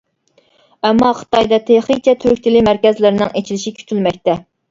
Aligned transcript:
ئەمما 0.87 1.09
خىتايدا 1.17 1.59
تېخىچە 1.67 2.15
تۈرك 2.23 2.41
تىلى 2.47 2.63
مەركەزلىرىنىڭ 2.71 3.37
ئېچىلىشى 3.41 3.77
كۈتۈلمەكتە. 3.77 4.39